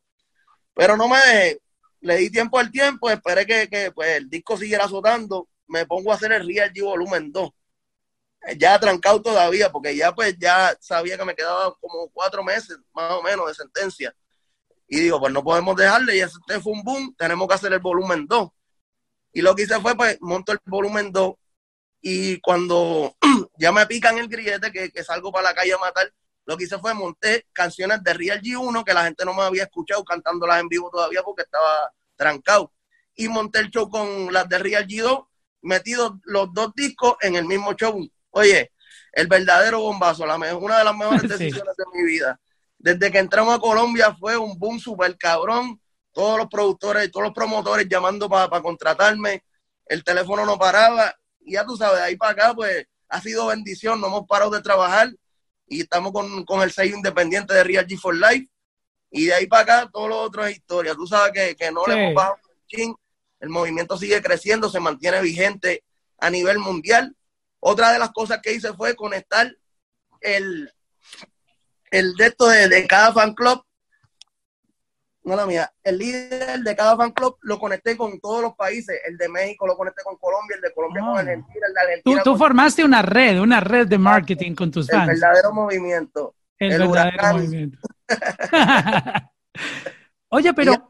[0.73, 1.61] Pero no me dejé,
[1.99, 6.13] le di tiempo al tiempo, esperé que, que pues, el disco siguiera azotando, me pongo
[6.13, 7.51] a hacer el Real G Volumen 2
[8.57, 13.11] ya trancado todavía, porque ya pues ya sabía que me quedaba como cuatro meses más
[13.11, 14.15] o menos de sentencia.
[14.87, 17.79] Y digo, pues no podemos dejarle, y este fue un boom, tenemos que hacer el
[17.79, 18.49] volumen 2.
[19.33, 21.35] Y lo que hice fue, pues, monto el volumen 2,
[22.01, 23.15] y cuando
[23.57, 26.11] ya me pican el grillete, que, que, salgo para la calle a matar,
[26.45, 29.63] lo que hice fue monté canciones de Real G1, que la gente no me había
[29.63, 32.73] escuchado cantándolas en vivo todavía porque estaba trancado.
[33.15, 35.27] Y monté el show con las de Real G2,
[35.61, 38.71] metido los dos discos en el mismo show Oye,
[39.11, 42.39] el verdadero bombazo, la una de las mejores decisiones de mi vida.
[42.77, 45.79] Desde que entramos a Colombia fue un boom super cabrón.
[46.11, 49.43] Todos los productores todos los promotores llamando para contratarme.
[49.85, 51.15] El teléfono no paraba.
[51.39, 53.99] Y ya tú sabes, de ahí para acá, pues ha sido bendición.
[53.99, 55.09] No hemos parado de trabajar
[55.67, 58.49] y estamos con, el sello independiente de Real G for Life.
[59.09, 60.95] Y de ahí para acá, todo lo otro es historia.
[60.95, 62.37] Tú sabes que, que no le hemos bajado
[62.71, 62.95] el
[63.39, 65.83] El movimiento sigue creciendo, se mantiene vigente
[66.19, 67.15] a nivel mundial
[67.61, 69.55] otra de las cosas que hice fue conectar
[70.19, 70.73] el,
[71.91, 73.63] el de esto de, cada fan club.
[75.23, 78.99] No la mía, el líder de cada fan club lo conecté con todos los países.
[79.07, 81.19] El de México lo conecté con Colombia, el de Colombia con ah.
[81.19, 82.23] Argentina, el de Argentina.
[82.23, 85.09] Tú, formaste una red, una red de marketing con tus fans.
[85.09, 86.35] El verdadero movimiento.
[86.57, 87.77] El, verdadero movimiento.
[90.29, 90.87] Oye, pero.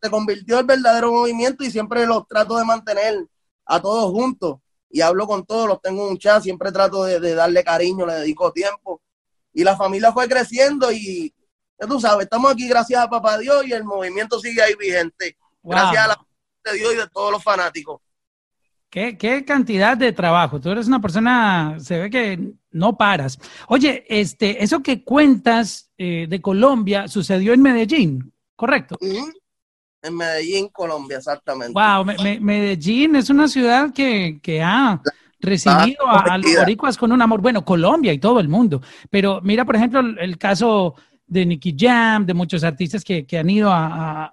[0.00, 3.24] Se convirtió el verdadero movimiento y siempre lo trato de mantener
[3.66, 4.58] a todos juntos
[4.92, 8.14] y hablo con todos, los tengo en un chat, siempre trato de, darle cariño, le
[8.14, 9.00] dedico tiempo.
[9.54, 11.34] Y la familia fue creciendo y,
[11.86, 15.36] tú sabes, estamos aquí gracias a Papá Dios y el movimiento sigue ahí vigente.
[15.62, 16.26] Gracias a la
[16.64, 18.00] de Dios y de todos los fanáticos.
[18.88, 20.60] ¿Qué, ¿Qué, cantidad de trabajo.
[20.60, 23.38] Tú eres una persona, se ve que no paras.
[23.68, 28.98] Oye, este, eso que cuentas eh, de Colombia sucedió en Medellín, ¿correcto?
[30.02, 31.72] en Medellín, Colombia, exactamente.
[31.72, 32.04] Wow,
[32.40, 35.00] Medellín es una ciudad que, ha
[35.40, 39.64] recibido a, los boricuas con un amor, bueno, Colombia y todo el mundo, pero mira,
[39.64, 40.96] por ejemplo, el, caso
[41.32, 44.32] de Nicky Jam, de muchos artistas que, han ido a,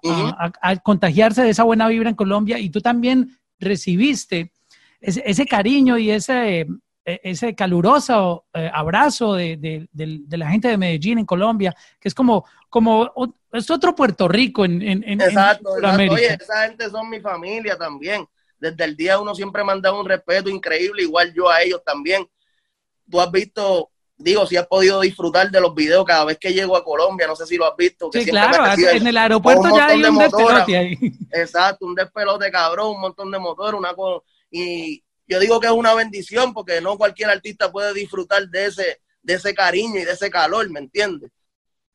[0.84, 4.52] contagiarse de esa buena vibra en Colombia y tú también recibiste
[5.00, 6.68] ese, ese cariño y ese,
[7.10, 9.88] e, ese caluroso eh, abrazo de,
[10.30, 13.12] la gente de Medellín en Colombia, que es como, como
[13.52, 18.28] es otro Puerto Rico en, en, exacto, Oye, esa gente son mi familia también.
[18.60, 21.82] Desde el día uno siempre me han dado un respeto increíble, igual yo a ellos
[21.84, 22.28] también.
[23.10, 26.76] Tú has visto, digo, si has podido disfrutar de los videos cada vez que llego
[26.76, 28.10] a Colombia, no sé si lo has visto.
[28.12, 30.98] sí, claro, en el aeropuerto ya hay un despelote ahí.
[31.32, 34.24] Exacto, un despelote cabrón, un montón de motores, una cosa.
[34.52, 39.02] Y yo digo que es una bendición porque no cualquier artista puede disfrutar de ese,
[39.22, 41.32] de ese cariño y de ese calor, ¿me entiendes?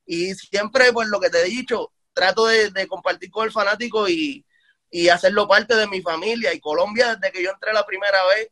[0.07, 4.45] Y siempre, pues lo que te he dicho, trato de, compartir con el fanático y,
[5.13, 6.55] hacerlo parte de mi familia.
[6.55, 8.49] Y Colombia, desde que yo entré la primera vez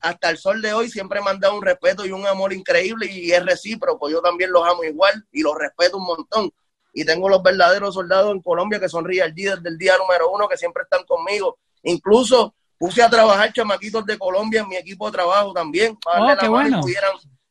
[0.00, 3.06] hasta el sol de hoy, siempre me han dado un respeto y un amor increíble
[3.10, 4.08] y es recíproco.
[4.08, 6.50] Yo también los amo igual y los respeto un montón.
[6.92, 10.30] Y tengo los verdaderos soldados en Colombia que son Real G desde el día número
[10.30, 11.58] uno, que siempre están conmigo.
[11.82, 16.38] Incluso puse a trabajar chamaquitos de Colombia en mi equipo de trabajo también, para oh,
[16.38, 16.80] qué bueno.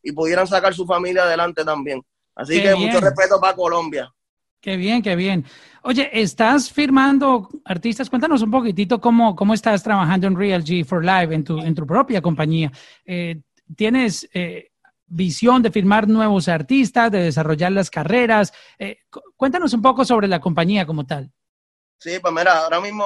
[0.04, 2.02] y, pudieran, sacar su familia adelante también.
[2.36, 4.12] Así que mucho respeto para Colombia.
[4.60, 5.46] Qué bien, qué bien.
[5.84, 8.10] Oye, ¿estás firmando artistas?
[8.10, 11.76] Cuéntanos un poquitito cómo, cómo estás trabajando en Real G for Live, en tu, en
[11.76, 12.72] tu propia compañía.
[13.06, 13.42] Eh,
[13.76, 14.72] ¿Tienes eh,
[15.06, 18.52] visión de firmar nuevos artistas, de desarrollar las carreras?
[18.80, 18.98] Eh,
[19.36, 21.32] cuéntanos un poco sobre la compañía como tal.
[22.00, 23.06] Sí, pues mira, ahora mismo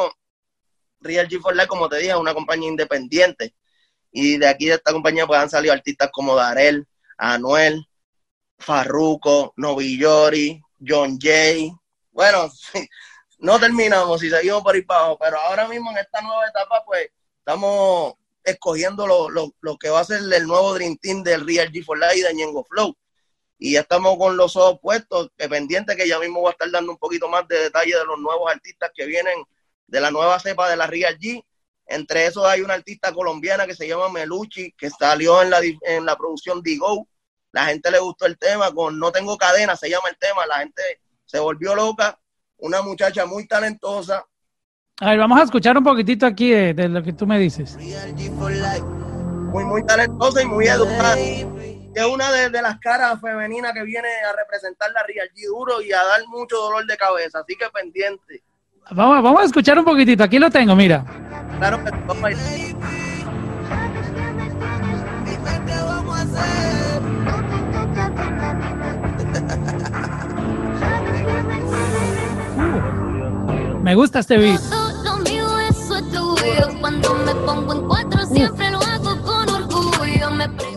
[1.02, 3.56] Real G for Life, como te dije, es una compañía independiente.
[4.12, 6.88] Y de aquí de esta compañía pues han salido artistas como Darel,
[7.18, 7.86] Anuel,
[8.58, 11.72] Farruko, Novillori, John Jay.
[12.12, 12.52] Bueno,
[13.40, 16.84] no terminamos y seguimos por ahí para abajo, pero ahora mismo en esta nueva etapa
[16.86, 18.14] pues estamos
[18.44, 21.84] escogiendo lo, lo, lo que va a ser el nuevo Dream Team del Real G
[21.84, 22.96] for Life y de Ñengo Flow.
[23.58, 26.94] Y ya estamos con los ojos puestos, pendientes que ya mismo voy a estar dando
[26.94, 29.44] un poquito más de detalle de los nuevos artistas que vienen
[29.86, 31.46] de la nueva cepa de la Real G.
[31.86, 36.06] Entre esos hay una artista colombiana que se llama Meluchi, que salió en la, en
[36.06, 37.08] la producción Digo.
[37.52, 40.60] La gente le gustó el tema, con No Tengo Cadena se llama el tema, la
[40.60, 40.82] gente
[41.26, 42.18] se volvió loca.
[42.58, 44.26] Una muchacha muy talentosa.
[45.00, 47.76] A ver, vamos a escuchar un poquitito aquí de, lo que tú me dices.
[47.76, 51.18] Muy, muy talentosa y muy educada.
[51.18, 55.82] Es una de, de, las caras femeninas que viene a representar la Real G duro
[55.82, 57.40] y a dar mucho dolor de cabeza.
[57.40, 58.44] Así que pendiente.
[58.92, 60.24] Vamos, vamos a escuchar un poquitito.
[60.24, 61.04] Aquí lo tengo, mira.
[61.58, 62.76] Claro que vamos a ir.
[73.92, 74.62] Me gusta este beat.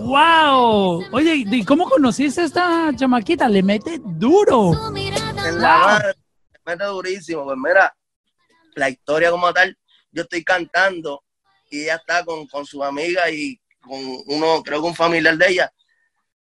[0.01, 1.05] ¡Wow!
[1.13, 3.49] Oye, ¿y cómo conociste a esta chamaquita?
[3.49, 4.73] Le mete duro.
[4.97, 6.13] En la
[6.67, 7.45] mete durísimo.
[7.45, 7.97] Pues mira,
[8.75, 9.79] la historia como tal,
[10.11, 11.23] yo estoy cantando
[11.71, 15.51] y ella está con, con su amiga y con uno, creo que un familiar de
[15.51, 15.73] ella.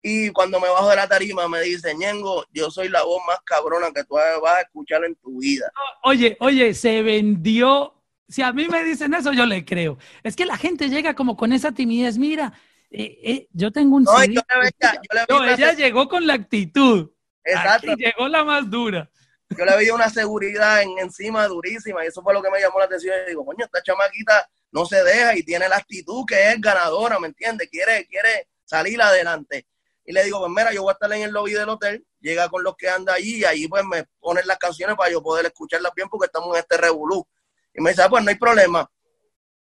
[0.03, 3.39] Y cuando me bajo de la tarima me dice, Ñengo, yo soy la voz más
[3.45, 5.71] cabrona que tú vas a escuchar en tu vida.
[6.05, 7.95] Oye, oye, se vendió.
[8.29, 9.99] Si a mí me dicen eso, yo le creo.
[10.23, 12.17] Es que la gente llega como con esa timidez.
[12.17, 12.53] Mira,
[12.91, 14.05] eh, eh, yo tengo un...
[14.05, 17.11] No, yo le veía, yo le ella llegó con la actitud.
[17.43, 17.93] Exacto.
[17.93, 19.11] Aquí llegó la más dura.
[19.51, 22.79] Yo le veía una seguridad en, encima durísima y eso fue lo que me llamó
[22.79, 23.15] la atención.
[23.27, 27.19] Y digo, coño, esta chamaquita no se deja y tiene la actitud que es ganadora,
[27.19, 27.69] ¿me entiendes?
[27.71, 29.67] Quiere, quiere salir adelante.
[30.09, 32.49] Y le digo, pues mira, yo voy a estar en el lobby del hotel, llega
[32.49, 35.45] con los que anda allí y ahí pues me ponen las canciones para yo poder
[35.45, 37.29] escucharlas bien porque estamos en este revolú.
[37.75, 38.91] Y me dice, ah, pues no hay problema.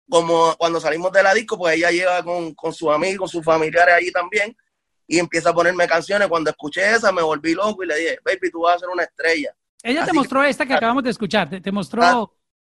[0.10, 3.44] Como cuando salimos de la disco, pues ella llega con, con sus amigos, con sus
[3.44, 4.56] familiares allí también
[5.06, 6.30] y empieza a ponerme canciones.
[6.30, 9.04] Cuando escuché esa me volví loco y le dije, baby, tú vas a ser una
[9.04, 9.54] estrella.
[9.84, 12.02] Ella te mostró esta que acabamos de escuchar, te, mostró...
[12.02, 12.26] Ah,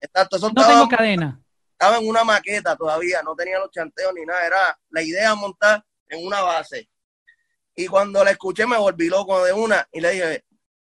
[0.02, 1.42] exacto, no tengo cadena.
[1.72, 5.82] Estaba en una maqueta todavía, no tenía los chanteos ni nada, era la idea montar
[6.10, 6.90] en una base.
[7.76, 10.46] Y cuando la escuché me volví loco de una y le dije,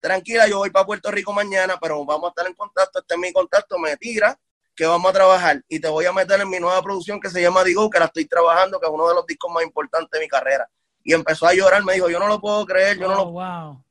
[0.01, 3.21] tranquila, yo voy para Puerto Rico mañana, pero vamos a estar en contacto, este es
[3.21, 4.39] mi contacto, me tira,
[4.75, 7.43] que vamos a trabajar y te voy a meter en mi nueva producción que se
[7.43, 10.21] llama Digo, que la estoy trabajando, que es uno de los discos más importantes de
[10.21, 10.71] mi carrera.
[11.03, 13.31] Y empezó a llorar, me dijo, yo no lo puedo creer, yo no lo...
[13.33, 13.85] Wow.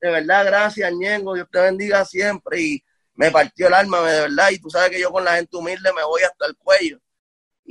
[0.00, 2.58] De verdad, gracias, Ñengo, Dios te bendiga siempre.
[2.58, 4.48] Y me partió el alma, de verdad.
[4.50, 6.98] Y tú sabes que yo con la gente humilde me voy hasta el cuello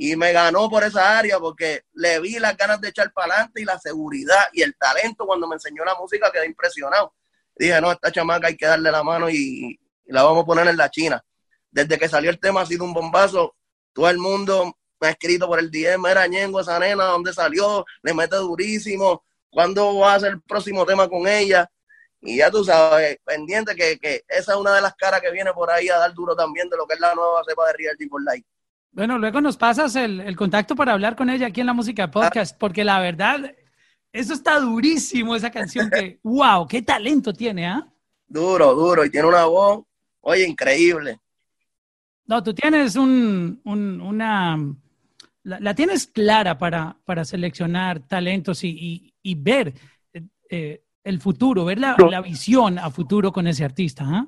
[0.02, 3.60] y me ganó por esa área porque le vi las ganas de echar para adelante
[3.60, 7.12] y la seguridad y el talento cuando me enseñó la música quedé impresionado.
[7.54, 10.78] Dije, no, esta chamaca hay que darle la mano y, la vamos a poner en
[10.78, 11.22] la China.
[11.70, 13.54] Desde que salió el tema ha sido un bombazo.
[13.92, 17.84] Todo el mundo me ha escrito por el DM, era Ñengo, esa nena, ¿dónde salió?
[18.02, 19.22] Le mete durísimo.
[19.50, 21.70] ¿Cuándo va a ser el próximo tema con ella?
[22.22, 25.52] Y ya tú sabes, pendiente que, que esa es una de las caras que viene
[25.52, 27.96] por ahí a dar duro también de lo que es la nueva cepa de Real
[27.98, 28.46] G Light.
[28.92, 32.58] Bueno, luego nos pasas el, contacto para hablar con ella aquí en la música podcast,
[32.58, 33.54] porque la verdad,
[34.12, 37.86] eso está durísimo, esa canción que, wow, qué talento tiene, ¿ah?
[38.26, 39.84] Duro, duro, y tiene una voz,
[40.20, 41.20] oye, increíble.
[42.26, 44.58] No, tú tienes un, una,
[45.44, 49.72] la, tienes clara para, para seleccionar talentos y, ver
[50.48, 54.26] eh, el futuro, ver la, la, visión a futuro con ese artista, ¿ah?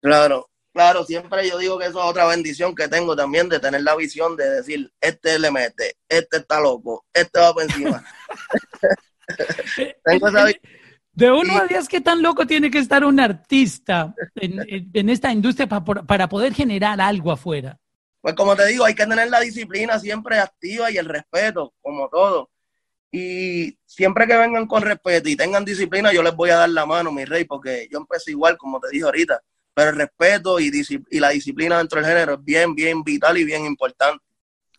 [0.00, 3.80] Claro, Claro, siempre yo digo que eso es otra bendición que tengo también de tener
[3.80, 8.04] la visión de decir, este le mete, este está loco, este va por encima.
[11.14, 15.66] De uno a diez, ¿qué tan loco tiene que estar un artista en, esta industria
[15.66, 17.80] para poder generar algo afuera?
[18.20, 22.10] Pues como te digo, hay que tener la disciplina siempre activa y el respeto, como
[22.10, 22.50] todo.
[23.10, 26.84] Y siempre que vengan con respeto y tengan disciplina, yo les voy a dar la
[26.84, 29.40] mano, mi rey, porque yo empecé igual, como te dije ahorita
[29.76, 30.72] pero el respeto y,
[31.10, 34.24] y, la disciplina dentro del género es bien, bien vital y bien importante.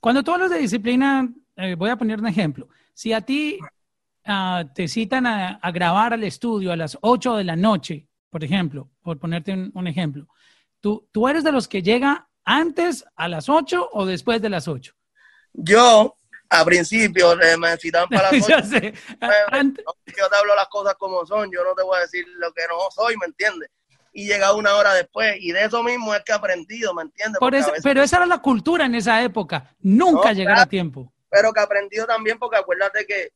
[0.01, 2.67] Cuando tú hablas de disciplina, eh, voy a poner un ejemplo.
[2.95, 3.59] Si a ti
[4.25, 8.89] ah, te citan a, grabar al estudio a las 8 de la noche, por ejemplo,
[9.03, 10.27] por ponerte un, ejemplo,
[10.79, 14.67] ¿tú, ¿tú eres de los que llega antes a las 8 o después de las
[14.67, 14.95] 8?
[15.53, 16.15] Yo,
[16.49, 18.63] a principio, me citan para las 8.
[18.63, 22.63] Yo te hablo las cosas como son, yo no te voy a decir lo que
[22.67, 23.69] no soy, ¿me entiendes?
[24.13, 25.35] Y llega una hora después.
[25.39, 27.39] Y de eso mismo es que he aprendido, ¿me entiendes?
[27.83, 31.13] pero esa era la cultura en esa época, nunca llegar a tiempo.
[31.29, 33.31] Pero que he aprendido también porque acuérdate que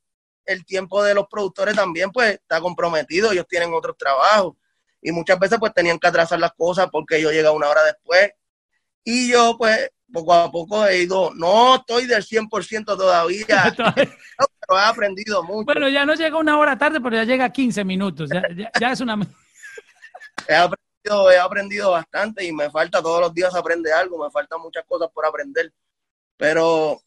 [0.46, 4.56] el tiempo de los productores también pues está comprometido, ellos tienen otros trabajos
[5.02, 8.32] y muchas veces pues tenían que atrasar las cosas porque yo llega una hora después
[9.04, 14.84] y yo pues poco a poco he ido, no estoy del 100% todavía, pero he
[14.84, 15.66] aprendido mucho.
[15.66, 18.44] Bueno, ya no llega una hora tarde, pero ya llega 15 minutos, ya,
[18.80, 19.20] ya es una...
[20.48, 24.62] he aprendido he aprendido bastante y me falta todos los días aprender algo, me faltan
[24.62, 25.74] muchas cosas por aprender.
[26.38, 27.02] Pero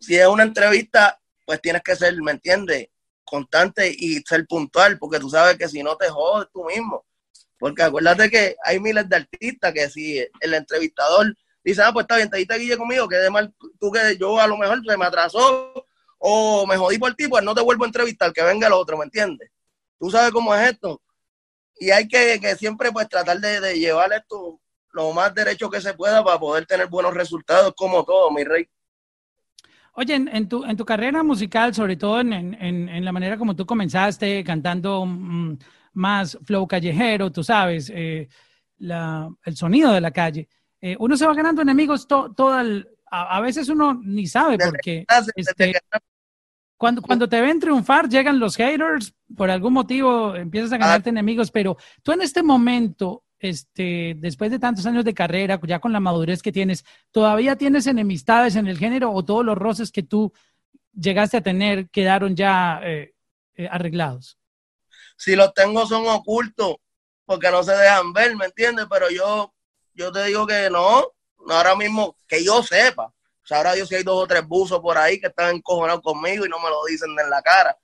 [0.00, 2.88] si es una entrevista, pues tienes que ser, ¿me entiendes?
[3.24, 7.04] Constante y ser puntual, porque tú sabes que si no te jodes tú mismo.
[7.58, 12.16] Porque acuérdate que hay miles de artistas que si el entrevistador dice, ah, pues está
[12.16, 14.96] bien, te diste guille conmigo, que de mal, tú que yo a lo mejor se
[14.96, 15.86] me atrasó
[16.18, 18.98] o me jodí por ti, pues no te vuelvo a entrevistar, que venga el otro,
[18.98, 19.50] ¿me entiendes?
[19.98, 21.00] Tú sabes cómo es esto.
[21.82, 24.60] Y hay que, siempre pues tratar de, de llevar esto
[24.92, 28.68] lo más derecho que se pueda para poder tener buenos resultados, como todo, mi rey.
[29.94, 33.66] Oye, en, tu, en tu carrera musical, sobre todo en, en, la manera como tú
[33.66, 35.58] comenzaste cantando mm,
[35.94, 38.28] más flow callejero, tú sabes, eh,
[38.78, 40.48] la, el sonido de la calle,
[40.80, 45.04] eh, uno se va ganando enemigos todo el, a, veces uno ni sabe por qué.
[45.34, 45.74] Este,
[46.82, 51.12] cuando, cuando te ven triunfar, llegan los haters, por algún motivo empiezas a ganarte ah.
[51.12, 55.92] enemigos, pero tú en este momento, este, después de tantos años de carrera, ya con
[55.92, 60.02] la madurez que tienes, ¿todavía tienes enemistades en el género o todos los roces que
[60.02, 60.32] tú
[60.92, 63.14] llegaste a tener quedaron ya eh,
[63.54, 64.36] eh, arreglados?
[65.16, 66.78] Si los tengo son ocultos,
[67.24, 68.86] porque no se dejan ver, ¿me entiendes?
[68.90, 69.54] Pero yo,
[69.94, 71.12] yo te digo que no,
[71.48, 73.14] ahora mismo, que yo sepa.
[73.50, 76.48] Ahora Dios si hay dos o tres buzos por ahí que están encojonados conmigo y
[76.48, 77.76] no me lo dicen en la cara.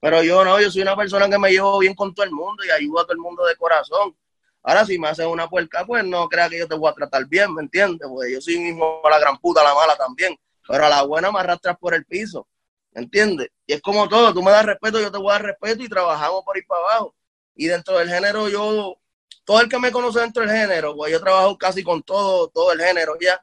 [0.00, 2.64] Pero yo no, yo soy una persona que me llevo bien con todo el mundo
[2.64, 4.14] y ayudo a todo el mundo de corazón.
[4.62, 7.26] Ahora, si me hacen una puerca, pues no crea que yo te voy a tratar
[7.26, 8.08] bien, ¿me entiendes?
[8.08, 10.38] Porque yo soy mismo la gran puta, la mala también.
[10.66, 12.48] Pero a la buena me arrastras por el piso,
[12.92, 13.48] ¿me entiendes?
[13.66, 15.88] Y es como todo, tú me das respeto, yo te voy a dar respeto y
[15.88, 17.14] trabajamos por ir para abajo.
[17.54, 18.96] Y dentro del género, yo,
[19.44, 22.72] todo el que me conoce dentro del género, pues yo trabajo casi con todo, todo
[22.72, 23.42] el género ya.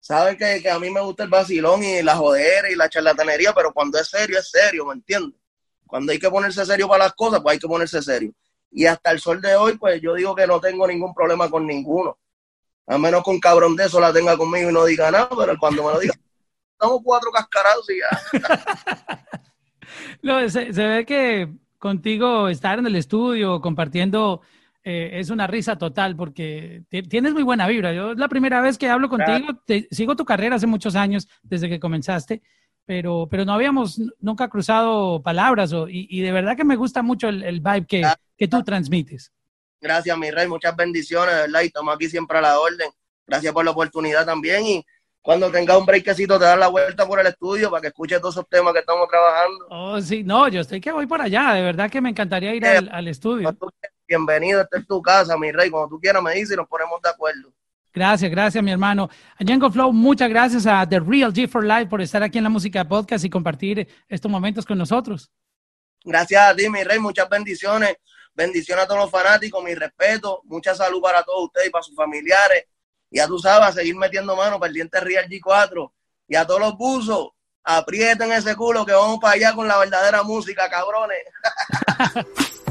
[0.00, 3.52] Saben que, que a mí me gusta el vacilón y la jodera y la charlatanería,
[3.52, 5.38] pero cuando es serio, es serio, ¿me entiendes?
[5.86, 8.32] Cuando hay que ponerse serio para las cosas, pues hay que ponerse serio.
[8.70, 11.66] Y hasta el sol de hoy, pues yo digo que no tengo ningún problema con
[11.66, 12.16] ninguno.
[12.86, 15.56] A menos que un cabrón de eso la tenga conmigo y no diga nada, pero
[15.58, 16.14] cuando me lo diga,
[16.72, 19.28] estamos cuatro cascarados y ya.
[20.22, 24.40] no, se, ve que contigo estar en el estudio compartiendo
[24.82, 27.92] eh, es una risa total porque tienes muy buena vibra.
[27.92, 29.48] Yo es la primera vez que hablo contigo,
[29.90, 32.42] sigo tu carrera hace muchos años desde que comenzaste
[32.90, 37.60] pero, pero no habíamos nunca cruzado palabras y, de verdad que me gusta mucho el,
[37.60, 38.02] vibe que,
[38.36, 39.30] que, tú transmites.
[39.80, 41.62] Gracias, mi rey, muchas bendiciones, ¿verdad?
[41.62, 42.90] Y estamos aquí siempre a la orden.
[43.28, 44.84] Gracias por la oportunidad también y
[45.22, 48.34] cuando tengas un breakcito te das la vuelta por el estudio para que escuches todos
[48.34, 49.66] esos temas que estamos trabajando.
[49.70, 52.66] Oh, sí, no, yo estoy que voy por allá, de verdad que me encantaría ir
[52.66, 53.56] al, al, estudio.
[54.10, 57.00] Bienvenido, esta es tu casa, mi rey, cuando tú quieras me dices y nos ponemos
[57.00, 57.52] de acuerdo.
[57.94, 59.08] Gracias, gracias, mi hermano.
[59.38, 62.50] Django Flow, muchas gracias a The Real G for Life por estar aquí en la
[62.50, 65.30] música podcast y compartir estos momentos con nosotros.
[66.02, 66.98] Gracias a ti, mi rey.
[66.98, 67.98] Muchas bendiciones.
[68.34, 70.40] Bendiciones a todos los fanáticos, mi respeto.
[70.46, 72.64] Mucha salud para todos ustedes y para sus familiares.
[73.12, 75.92] Y ya tú sabes, a seguir metiendo mano para el diente Real G4.
[76.26, 77.28] Y a todos los buzos,
[77.62, 81.22] aprieten ese culo que vamos para allá con la verdadera música, cabrones.